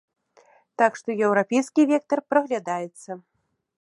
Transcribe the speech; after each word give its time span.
Так 0.81 0.97
што 1.01 1.09
еўрапейскі 1.25 1.81
вектар 1.91 2.19
праглядаецца. 2.33 3.11